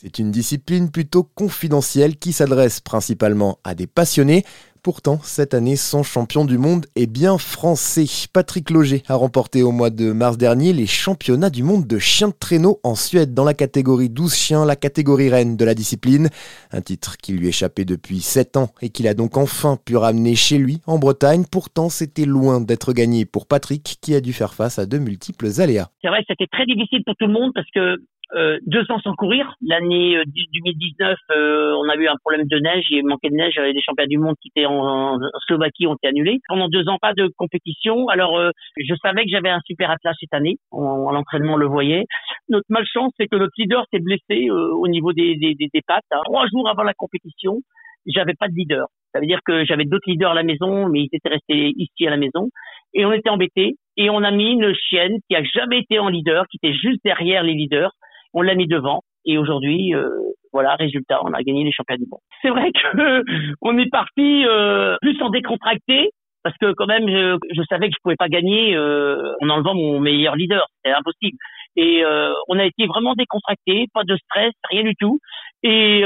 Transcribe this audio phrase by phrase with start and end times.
[0.00, 4.44] C'est une discipline plutôt confidentielle qui s'adresse principalement à des passionnés.
[4.84, 8.04] Pourtant, cette année, son champion du monde est bien français.
[8.32, 12.28] Patrick Loger a remporté au mois de mars dernier les championnats du monde de chiens
[12.28, 16.28] de traîneau en Suède dans la catégorie 12 chiens, la catégorie reine de la discipline.
[16.70, 20.36] Un titre qui lui échappait depuis 7 ans et qu'il a donc enfin pu ramener
[20.36, 21.42] chez lui en Bretagne.
[21.50, 25.60] Pourtant, c'était loin d'être gagné pour Patrick qui a dû faire face à de multiples
[25.60, 25.90] aléas.
[26.00, 27.96] C'est vrai c'était très difficile pour tout le monde parce que
[28.34, 29.54] euh, deux ans sans courir.
[29.62, 33.54] L'année 2019, euh, euh, on a eu un problème de neige, il manquait de neige,
[33.56, 36.38] les championnats du monde qui étaient en, Slovaquie ont été annulés.
[36.48, 38.08] Pendant deux ans, pas de compétition.
[38.08, 38.38] Alors,
[38.76, 40.58] je savais que j'avais un super atlas cette année.
[40.70, 42.04] En, l'entraînement, on le voyait.
[42.48, 46.04] Notre malchance, c'est que notre leader s'est blessé au niveau des, des, des, pattes.
[46.10, 46.20] Hein.
[46.24, 47.60] Trois jours avant la compétition,
[48.06, 48.88] j'avais pas de leader.
[49.12, 52.06] Ça veut dire que j'avais d'autres leaders à la maison, mais ils étaient restés ici
[52.06, 52.50] à la maison.
[52.92, 53.76] Et on était embêtés.
[53.96, 57.00] Et on a mis une chienne qui a jamais été en leader, qui était juste
[57.04, 57.92] derrière les leaders
[58.34, 59.02] on l'a mis devant.
[59.24, 60.08] Et aujourd'hui, euh,
[60.52, 62.20] voilà, résultat, on a gagné les championnats du monde.
[62.42, 63.22] C'est vrai que
[63.62, 66.10] on est parti euh, plus en décontracté
[66.44, 70.00] parce que quand même, je, savais que je pouvais pas gagner euh, en enlevant mon
[70.00, 71.36] meilleur leader, c'était impossible.
[71.76, 72.02] Et
[72.48, 75.20] on a été vraiment décontracté, pas de stress, rien du tout.
[75.62, 76.02] Et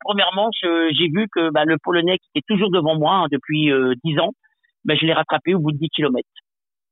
[0.00, 3.70] premièrement, j'ai vu que bah, le Polonais qui était toujours devant moi hein, depuis
[4.04, 4.32] dix ans,
[4.84, 6.28] bah, je l'ai rattrapé au bout de 10 kilomètres.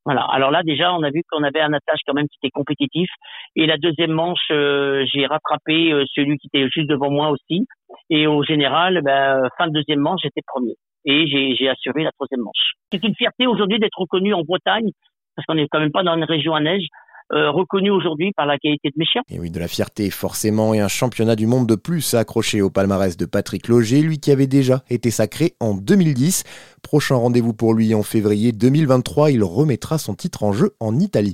[0.05, 0.21] Voilà.
[0.21, 3.09] Alors là, déjà, on a vu qu'on avait un attache quand même qui était compétitif.
[3.55, 7.65] Et la deuxième manche, euh, j'ai rattrapé euh, celui qui était juste devant moi aussi.
[8.11, 10.75] Et au général, ben, fin de deuxième manche, j'étais premier.
[11.05, 12.73] Et j'ai assuré la troisième manche.
[12.91, 14.89] C'est une fierté aujourd'hui d'être reconnu en Bretagne,
[15.35, 16.87] parce qu'on n'est quand même pas dans une région à neige.
[17.33, 19.23] Euh, reconnu aujourd'hui par la qualité de mes chiens.
[19.31, 22.69] Et oui, de la fierté forcément, et un championnat du monde de plus accroché au
[22.69, 26.43] palmarès de Patrick Loger, lui qui avait déjà été sacré en 2010.
[26.83, 31.33] Prochain rendez-vous pour lui en février 2023, il remettra son titre en jeu en Italie.